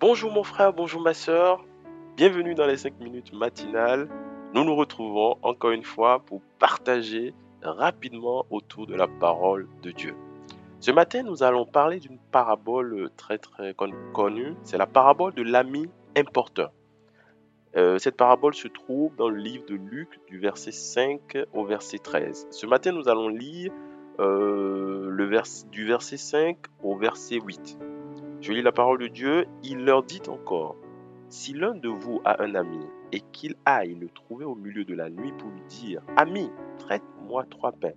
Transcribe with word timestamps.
Bonjour 0.00 0.30
mon 0.30 0.44
frère, 0.44 0.72
bonjour 0.72 1.00
ma 1.00 1.12
soeur. 1.12 1.64
Bienvenue 2.16 2.54
dans 2.54 2.66
les 2.66 2.76
5 2.76 3.00
minutes 3.00 3.32
matinales. 3.32 4.08
Nous 4.54 4.62
nous 4.62 4.76
retrouvons 4.76 5.36
encore 5.42 5.72
une 5.72 5.82
fois 5.82 6.20
pour 6.20 6.40
partager 6.60 7.34
rapidement 7.62 8.46
autour 8.50 8.86
de 8.86 8.94
la 8.94 9.08
parole 9.08 9.66
de 9.82 9.90
Dieu. 9.90 10.14
Ce 10.78 10.92
matin, 10.92 11.24
nous 11.24 11.42
allons 11.42 11.66
parler 11.66 11.98
d'une 11.98 12.20
parabole 12.30 13.10
très 13.16 13.38
très 13.38 13.74
connue. 14.12 14.54
C'est 14.62 14.78
la 14.78 14.86
parabole 14.86 15.34
de 15.34 15.42
l'ami 15.42 15.90
importeur. 16.16 16.70
Cette 17.74 18.16
parabole 18.16 18.54
se 18.54 18.68
trouve 18.68 19.16
dans 19.16 19.28
le 19.28 19.38
livre 19.38 19.64
de 19.66 19.74
Luc 19.74 20.20
du 20.28 20.38
verset 20.38 20.70
5 20.70 21.38
au 21.52 21.64
verset 21.64 21.98
13. 21.98 22.46
Ce 22.50 22.66
matin, 22.66 22.92
nous 22.92 23.08
allons 23.08 23.28
lire 23.28 23.72
euh, 24.20 25.10
le 25.10 25.24
vers, 25.24 25.44
du 25.72 25.86
verset 25.86 26.18
5 26.18 26.56
au 26.84 26.96
verset 26.96 27.40
8. 27.40 27.78
Je 28.40 28.52
lis 28.52 28.62
la 28.62 28.72
parole 28.72 28.98
de 28.98 29.08
Dieu. 29.08 29.46
Il 29.64 29.84
leur 29.84 30.02
dit 30.02 30.22
encore, 30.28 30.76
si 31.28 31.52
l'un 31.52 31.74
de 31.74 31.88
vous 31.88 32.20
a 32.24 32.42
un 32.42 32.54
ami 32.54 32.86
et 33.12 33.20
qu'il 33.20 33.56
aille 33.64 33.94
le 33.94 34.08
trouver 34.08 34.44
au 34.44 34.54
milieu 34.54 34.84
de 34.84 34.94
la 34.94 35.10
nuit 35.10 35.32
pour 35.36 35.50
lui 35.50 35.62
dire, 35.68 36.02
Ami, 36.16 36.50
traite-moi 36.78 37.44
trois 37.50 37.72
pains, 37.72 37.94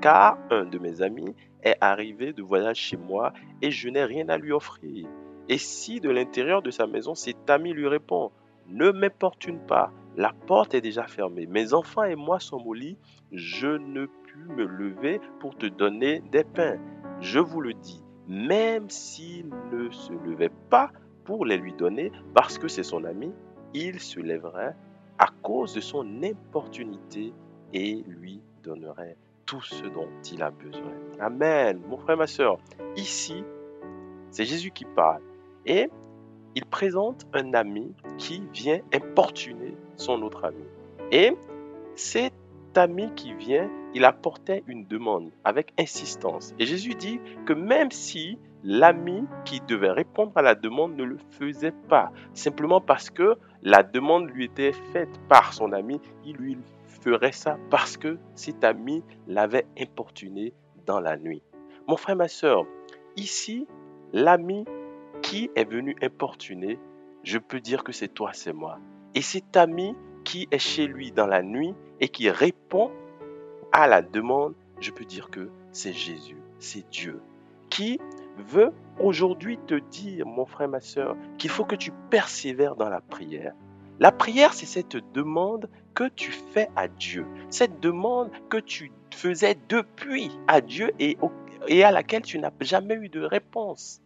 car 0.00 0.38
un 0.50 0.64
de 0.64 0.78
mes 0.78 1.00
amis 1.00 1.34
est 1.62 1.76
arrivé 1.80 2.32
de 2.32 2.42
voyage 2.42 2.76
chez 2.76 2.96
moi 2.96 3.32
et 3.62 3.70
je 3.70 3.88
n'ai 3.88 4.04
rien 4.04 4.28
à 4.28 4.36
lui 4.36 4.52
offrir. 4.52 5.08
Et 5.48 5.58
si 5.58 6.00
de 6.00 6.10
l'intérieur 6.10 6.62
de 6.62 6.70
sa 6.70 6.86
maison 6.86 7.14
cet 7.14 7.48
ami 7.48 7.72
lui 7.72 7.86
répond, 7.86 8.32
Ne 8.66 8.90
m'importune 8.90 9.60
pas, 9.60 9.92
la 10.16 10.32
porte 10.46 10.74
est 10.74 10.80
déjà 10.80 11.06
fermée, 11.06 11.46
mes 11.46 11.72
enfants 11.72 12.04
et 12.04 12.16
moi 12.16 12.40
sommes 12.40 12.66
au 12.66 12.74
je 13.32 13.66
ne 13.66 14.06
puis 14.06 14.44
me 14.56 14.64
lever 14.64 15.20
pour 15.40 15.56
te 15.56 15.66
donner 15.66 16.20
des 16.30 16.44
pains. 16.44 16.78
Je 17.20 17.38
vous 17.38 17.60
le 17.60 17.74
dis, 17.74 18.03
même 18.28 18.88
s'il 18.90 19.50
ne 19.72 19.90
se 19.90 20.12
levait 20.12 20.52
pas 20.70 20.90
pour 21.24 21.44
les 21.44 21.56
lui 21.56 21.72
donner, 21.72 22.12
parce 22.34 22.58
que 22.58 22.68
c'est 22.68 22.82
son 22.82 23.04
ami, 23.04 23.32
il 23.72 24.00
se 24.00 24.20
lèverait 24.20 24.74
à 25.18 25.26
cause 25.42 25.74
de 25.74 25.80
son 25.80 26.22
importunité 26.22 27.32
et 27.72 28.04
lui 28.06 28.40
donnerait 28.62 29.16
tout 29.46 29.62
ce 29.62 29.84
dont 29.86 30.08
il 30.32 30.42
a 30.42 30.50
besoin. 30.50 30.92
Amen. 31.20 31.80
Mon 31.88 31.98
frère, 31.98 32.16
ma 32.16 32.26
soeur, 32.26 32.58
ici, 32.96 33.44
c'est 34.30 34.44
Jésus 34.44 34.70
qui 34.70 34.84
parle. 34.84 35.22
Et 35.66 35.90
il 36.54 36.64
présente 36.64 37.26
un 37.32 37.52
ami 37.54 37.92
qui 38.18 38.42
vient 38.52 38.80
importuner 38.92 39.76
son 39.96 40.22
autre 40.22 40.44
ami. 40.44 40.64
Et 41.10 41.36
cet 41.94 42.32
ami 42.74 43.12
qui 43.14 43.34
vient 43.34 43.70
il 43.94 44.04
apportait 44.04 44.64
une 44.66 44.86
demande 44.86 45.30
avec 45.44 45.72
insistance. 45.78 46.52
Et 46.58 46.66
Jésus 46.66 46.94
dit 46.94 47.20
que 47.46 47.52
même 47.52 47.90
si 47.90 48.38
l'ami 48.64 49.24
qui 49.44 49.60
devait 49.60 49.90
répondre 49.90 50.32
à 50.34 50.42
la 50.42 50.54
demande 50.54 50.96
ne 50.96 51.04
le 51.04 51.18
faisait 51.30 51.74
pas, 51.88 52.10
simplement 52.32 52.80
parce 52.80 53.10
que 53.10 53.36
la 53.62 53.82
demande 53.82 54.28
lui 54.28 54.44
était 54.44 54.72
faite 54.72 55.20
par 55.28 55.52
son 55.52 55.72
ami, 55.72 56.00
il 56.24 56.36
lui 56.36 56.58
ferait 56.86 57.32
ça 57.32 57.58
parce 57.70 57.96
que 57.96 58.18
cet 58.34 58.64
ami 58.64 59.02
l'avait 59.28 59.66
importuné 59.78 60.52
dans 60.86 61.00
la 61.00 61.16
nuit. 61.16 61.42
Mon 61.86 61.96
frère, 61.96 62.16
ma 62.16 62.28
soeur, 62.28 62.64
ici, 63.16 63.66
l'ami 64.12 64.64
qui 65.22 65.50
est 65.54 65.68
venu 65.68 65.96
importuner, 66.02 66.78
je 67.22 67.38
peux 67.38 67.60
dire 67.60 67.84
que 67.84 67.92
c'est 67.92 68.08
toi, 68.08 68.30
c'est 68.32 68.52
moi. 68.52 68.78
Et 69.14 69.22
cet 69.22 69.56
ami 69.56 69.94
qui 70.24 70.48
est 70.50 70.58
chez 70.58 70.86
lui 70.86 71.12
dans 71.12 71.26
la 71.26 71.42
nuit 71.42 71.74
et 72.00 72.08
qui 72.08 72.30
répond 72.30 72.90
à 73.74 73.88
la 73.88 74.02
demande, 74.02 74.54
je 74.80 74.92
peux 74.92 75.04
dire 75.04 75.30
que 75.30 75.50
c'est 75.72 75.92
Jésus, 75.92 76.38
c'est 76.60 76.88
Dieu 76.90 77.20
qui 77.70 77.98
veut 78.48 78.70
aujourd'hui 79.00 79.58
te 79.66 79.74
dire, 79.74 80.26
mon 80.26 80.46
frère, 80.46 80.68
ma 80.68 80.80
soeur, 80.80 81.16
qu'il 81.38 81.50
faut 81.50 81.64
que 81.64 81.74
tu 81.74 81.90
persévères 82.08 82.76
dans 82.76 82.88
la 82.88 83.00
prière. 83.00 83.52
La 83.98 84.12
prière, 84.12 84.54
c'est 84.54 84.66
cette 84.66 84.96
demande 85.12 85.68
que 85.94 86.08
tu 86.08 86.30
fais 86.30 86.68
à 86.76 86.86
Dieu, 86.86 87.26
cette 87.50 87.80
demande 87.80 88.30
que 88.48 88.58
tu 88.58 88.92
faisais 89.10 89.56
depuis 89.68 90.30
à 90.46 90.60
Dieu 90.60 90.92
et, 91.00 91.18
et 91.66 91.82
à 91.82 91.90
laquelle 91.90 92.22
tu 92.22 92.38
n'as 92.38 92.52
jamais 92.60 92.94
eu 92.94 93.08
de 93.08 93.22
réponse. 93.22 94.00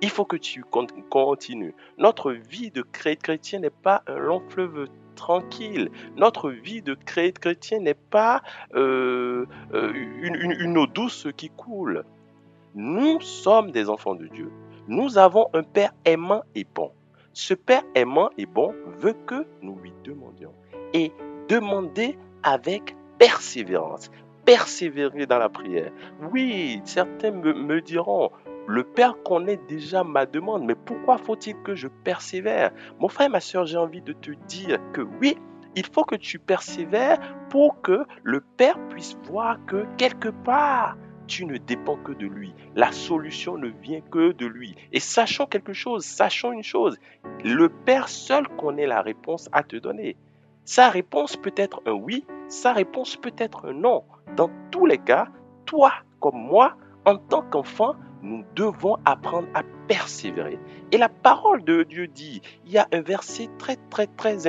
Il 0.00 0.10
faut 0.10 0.24
que 0.24 0.36
tu 0.36 0.62
continues. 1.10 1.74
Notre 1.98 2.30
vie 2.30 2.70
de 2.70 2.82
chrétien 2.82 3.58
n'est 3.58 3.70
pas 3.70 4.04
un 4.06 4.18
long 4.18 4.42
fleuve 4.48 4.86
tranquille. 5.18 5.90
Notre 6.16 6.50
vie 6.50 6.80
de 6.80 6.94
chrétien 6.94 7.80
n'est 7.80 7.94
pas 7.94 8.40
euh, 8.74 9.44
euh, 9.74 9.92
une, 9.92 10.78
eau 10.78 10.86
douce 10.86 11.26
qui 11.36 11.50
coule. 11.50 12.04
Nous 12.74 13.20
sommes 13.20 13.72
des 13.72 13.90
enfants 13.90 14.14
de 14.14 14.28
Dieu. 14.28 14.50
Nous 14.86 15.18
avons 15.18 15.48
un 15.52 15.64
Père 15.64 15.92
aimant 16.04 16.44
et 16.54 16.64
bon. 16.64 16.92
Ce 17.32 17.52
Père 17.52 17.82
aimant 17.94 18.30
et 18.38 18.46
bon 18.46 18.74
veut 19.00 19.16
que 19.26 19.44
nous 19.60 19.76
lui 19.82 19.92
demandions. 20.04 20.52
Et 20.94 21.12
demander 21.48 22.16
avec 22.42 22.96
persévérance. 23.18 24.10
Persévérer 24.44 25.26
dans 25.26 25.38
la 25.38 25.48
prière. 25.48 25.90
Oui, 26.32 26.80
certains 26.84 27.32
me 27.32 27.80
diront, 27.80 28.30
le 28.68 28.84
Père 28.84 29.14
connaît 29.24 29.58
déjà 29.66 30.04
ma 30.04 30.26
demande, 30.26 30.62
mais 30.64 30.74
pourquoi 30.74 31.16
faut-il 31.16 31.56
que 31.62 31.74
je 31.74 31.88
persévère? 31.88 32.70
Mon 32.98 33.08
frère, 33.08 33.30
ma 33.30 33.40
soeur, 33.40 33.64
j'ai 33.64 33.78
envie 33.78 34.02
de 34.02 34.12
te 34.12 34.30
dire 34.46 34.78
que 34.92 35.00
oui, 35.00 35.38
il 35.74 35.86
faut 35.86 36.04
que 36.04 36.16
tu 36.16 36.38
persévères 36.38 37.18
pour 37.48 37.80
que 37.80 38.04
le 38.22 38.42
Père 38.42 38.78
puisse 38.90 39.16
voir 39.24 39.56
que 39.66 39.86
quelque 39.96 40.28
part, 40.28 40.98
tu 41.26 41.46
ne 41.46 41.56
dépends 41.56 41.96
que 41.96 42.12
de 42.12 42.26
lui. 42.26 42.54
La 42.74 42.92
solution 42.92 43.56
ne 43.56 43.68
vient 43.68 44.02
que 44.02 44.32
de 44.32 44.44
lui. 44.44 44.76
Et 44.92 45.00
sachons 45.00 45.46
quelque 45.46 45.72
chose, 45.72 46.04
sachons 46.04 46.52
une 46.52 46.62
chose, 46.62 46.98
le 47.44 47.70
Père 47.70 48.10
seul 48.10 48.46
connaît 48.48 48.86
la 48.86 49.00
réponse 49.00 49.48
à 49.52 49.62
te 49.62 49.76
donner. 49.76 50.16
Sa 50.66 50.90
réponse 50.90 51.38
peut 51.38 51.54
être 51.56 51.80
un 51.86 51.92
oui, 51.92 52.26
sa 52.48 52.74
réponse 52.74 53.16
peut 53.16 53.34
être 53.38 53.66
un 53.66 53.72
non. 53.72 54.04
Dans 54.36 54.50
tous 54.70 54.84
les 54.84 54.98
cas, 54.98 55.28
toi 55.64 55.92
comme 56.20 56.36
moi, 56.36 56.76
en 57.06 57.16
tant 57.16 57.42
qu'enfant, 57.42 57.94
nous 58.22 58.44
devons 58.54 58.96
apprendre 59.04 59.48
à 59.54 59.62
persévérer. 59.86 60.58
Et 60.92 60.98
la 60.98 61.08
parole 61.08 61.64
de 61.64 61.82
Dieu 61.82 62.06
dit, 62.06 62.42
il 62.66 62.72
y 62.72 62.78
a 62.78 62.88
un 62.92 63.00
verset 63.00 63.48
très 63.58 63.76
très 63.90 64.06
très 64.06 64.46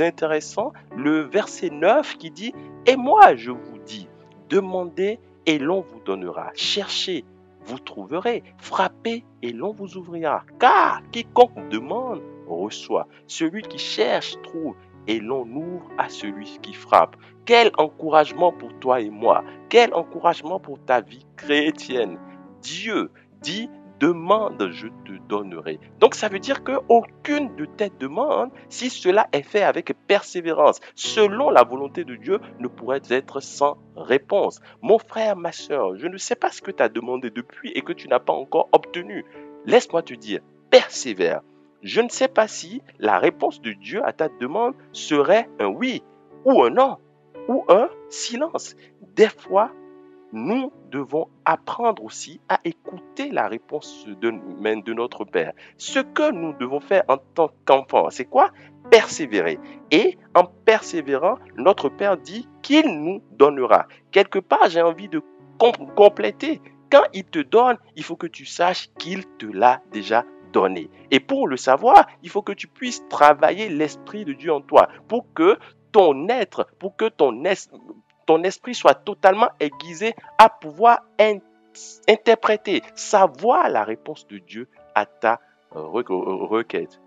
intéressant, 0.00 0.72
le 0.96 1.20
verset 1.20 1.70
9 1.70 2.16
qui 2.16 2.30
dit, 2.30 2.54
et 2.86 2.96
moi 2.96 3.36
je 3.36 3.50
vous 3.50 3.78
dis, 3.86 4.08
demandez 4.48 5.18
et 5.46 5.58
l'on 5.58 5.82
vous 5.82 6.00
donnera, 6.04 6.50
cherchez, 6.54 7.24
vous 7.66 7.78
trouverez, 7.78 8.42
frappez 8.58 9.24
et 9.42 9.52
l'on 9.52 9.72
vous 9.72 9.96
ouvrira. 9.96 10.44
Car 10.58 11.02
quiconque 11.12 11.68
demande 11.70 12.22
reçoit, 12.46 13.08
celui 13.26 13.62
qui 13.62 13.78
cherche 13.78 14.36
trouve 14.42 14.74
et 15.06 15.20
l'on 15.20 15.42
ouvre 15.42 15.88
à 15.98 16.08
celui 16.08 16.58
qui 16.62 16.74
frappe. 16.74 17.16
Quel 17.44 17.70
encouragement 17.76 18.52
pour 18.52 18.72
toi 18.78 19.00
et 19.00 19.10
moi, 19.10 19.44
quel 19.68 19.92
encouragement 19.94 20.58
pour 20.58 20.78
ta 20.84 21.00
vie 21.00 21.26
chrétienne. 21.36 22.18
Dieu 22.64 23.10
dit 23.42 23.68
demande, 24.00 24.70
je 24.72 24.88
te 24.88 25.12
donnerai. 25.28 25.78
Donc 26.00 26.14
ça 26.14 26.28
veut 26.28 26.38
dire 26.38 26.64
qu'aucune 26.64 27.54
de 27.56 27.66
tes 27.66 27.90
demandes, 28.00 28.50
si 28.68 28.90
cela 28.90 29.28
est 29.32 29.42
fait 29.42 29.62
avec 29.62 29.94
persévérance, 30.06 30.80
selon 30.94 31.50
la 31.50 31.62
volonté 31.62 32.04
de 32.04 32.16
Dieu, 32.16 32.40
ne 32.58 32.68
pourrait 32.68 33.02
être 33.10 33.40
sans 33.40 33.76
réponse. 33.96 34.60
Mon 34.82 34.98
frère, 34.98 35.36
ma 35.36 35.52
soeur, 35.52 35.96
je 35.96 36.06
ne 36.06 36.16
sais 36.16 36.36
pas 36.36 36.50
ce 36.50 36.62
que 36.62 36.70
tu 36.70 36.82
as 36.82 36.88
demandé 36.88 37.30
depuis 37.30 37.70
et 37.74 37.82
que 37.82 37.92
tu 37.92 38.08
n'as 38.08 38.18
pas 38.18 38.32
encore 38.32 38.68
obtenu. 38.72 39.24
Laisse-moi 39.66 40.02
te 40.02 40.14
dire, 40.14 40.40
persévère. 40.70 41.42
Je 41.82 42.00
ne 42.00 42.08
sais 42.08 42.28
pas 42.28 42.48
si 42.48 42.80
la 42.98 43.18
réponse 43.18 43.60
de 43.60 43.72
Dieu 43.72 44.02
à 44.04 44.14
ta 44.14 44.28
demande 44.40 44.74
serait 44.92 45.48
un 45.60 45.66
oui 45.66 46.02
ou 46.46 46.62
un 46.62 46.70
non 46.70 46.96
ou 47.46 47.64
un 47.68 47.90
silence. 48.08 48.74
Des 49.16 49.28
fois, 49.28 49.70
nous 50.34 50.72
devons 50.90 51.28
apprendre 51.44 52.02
aussi 52.04 52.40
à 52.48 52.58
écouter 52.64 53.30
la 53.30 53.46
réponse 53.46 54.04
de, 54.06 54.30
de 54.30 54.92
notre 54.92 55.24
Père. 55.24 55.52
Ce 55.78 56.00
que 56.00 56.32
nous 56.32 56.52
devons 56.54 56.80
faire 56.80 57.04
en 57.08 57.18
tant 57.18 57.50
qu'enfants, 57.64 58.10
c'est 58.10 58.24
quoi? 58.24 58.50
Persévérer. 58.90 59.60
Et 59.92 60.18
en 60.34 60.44
persévérant, 60.44 61.36
notre 61.56 61.88
Père 61.88 62.16
dit 62.16 62.48
qu'il 62.62 63.00
nous 63.00 63.22
donnera. 63.30 63.86
Quelque 64.10 64.40
part, 64.40 64.68
j'ai 64.68 64.82
envie 64.82 65.08
de 65.08 65.22
compléter. 65.94 66.60
Quand 66.90 67.04
il 67.12 67.24
te 67.24 67.38
donne, 67.38 67.78
il 67.94 68.02
faut 68.02 68.16
que 68.16 68.26
tu 68.26 68.44
saches 68.44 68.88
qu'il 68.98 69.24
te 69.38 69.46
l'a 69.46 69.82
déjà 69.92 70.24
donné. 70.52 70.90
Et 71.12 71.20
pour 71.20 71.46
le 71.46 71.56
savoir, 71.56 72.08
il 72.24 72.28
faut 72.28 72.42
que 72.42 72.52
tu 72.52 72.66
puisses 72.66 73.06
travailler 73.08 73.68
l'Esprit 73.68 74.24
de 74.24 74.32
Dieu 74.32 74.52
en 74.52 74.60
toi 74.60 74.88
pour 75.06 75.32
que 75.32 75.58
ton 75.92 76.28
être, 76.28 76.66
pour 76.80 76.96
que 76.96 77.08
ton, 77.08 77.44
ton 78.26 78.42
esprit 78.42 78.74
soit 78.74 78.94
totalement 78.94 79.50
aiguisé 79.60 80.14
à 80.38 80.48
pouvoir 80.48 81.02
interpréter, 82.08 82.82
savoir 82.94 83.68
la 83.68 83.84
réponse 83.84 84.26
de 84.28 84.38
Dieu 84.38 84.68
à 84.94 85.06
ta 85.06 85.40
requête. 85.70 87.00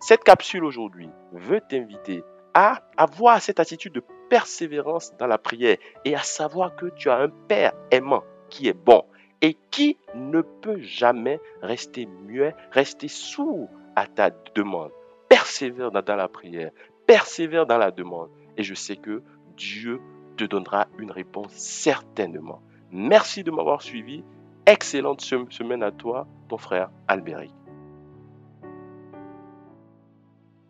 Cette 0.00 0.24
capsule 0.24 0.64
aujourd'hui 0.64 1.10
veut 1.32 1.60
t'inviter 1.60 2.22
à 2.54 2.82
avoir 2.96 3.42
cette 3.42 3.60
attitude 3.60 3.92
de 3.92 4.02
persévérance 4.30 5.12
dans 5.18 5.26
la 5.26 5.38
prière 5.38 5.76
et 6.04 6.14
à 6.14 6.22
savoir 6.22 6.76
que 6.76 6.86
tu 6.86 7.10
as 7.10 7.18
un 7.18 7.28
Père 7.28 7.72
aimant 7.90 8.22
qui 8.48 8.68
est 8.68 8.72
bon 8.72 9.04
et 9.40 9.56
qui 9.70 9.96
ne 10.14 10.40
peut 10.40 10.80
jamais 10.80 11.40
rester 11.62 12.06
muet, 12.06 12.54
rester 12.70 13.08
sourd 13.08 13.68
à 13.96 14.06
ta 14.06 14.30
demande. 14.54 14.90
Persévère 15.28 15.90
dans 15.90 16.16
la 16.16 16.28
prière. 16.28 16.70
Persévère 17.06 17.66
dans 17.66 17.78
la 17.78 17.90
demande. 17.90 18.30
Et 18.56 18.62
je 18.62 18.74
sais 18.74 18.96
que 18.96 19.22
Dieu 19.56 20.00
te 20.38 20.44
donnera 20.44 20.86
une 20.98 21.10
réponse 21.10 21.52
certainement. 21.52 22.62
Merci 22.92 23.42
de 23.42 23.50
m'avoir 23.50 23.82
suivi. 23.82 24.24
Excellente 24.66 25.20
semaine 25.20 25.82
à 25.82 25.90
toi, 25.90 26.26
ton 26.48 26.58
frère 26.58 26.90
Albéric. 27.08 27.52